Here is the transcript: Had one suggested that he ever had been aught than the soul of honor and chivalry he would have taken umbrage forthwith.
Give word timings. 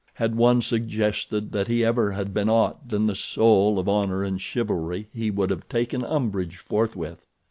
Had 0.15 0.33
one 0.33 0.63
suggested 0.63 1.51
that 1.51 1.67
he 1.67 1.85
ever 1.85 2.13
had 2.13 2.33
been 2.33 2.49
aught 2.49 2.89
than 2.89 3.05
the 3.05 3.13
soul 3.13 3.77
of 3.77 3.87
honor 3.87 4.23
and 4.23 4.41
chivalry 4.41 5.09
he 5.13 5.29
would 5.29 5.51
have 5.51 5.69
taken 5.69 6.03
umbrage 6.03 6.57
forthwith. 6.57 7.27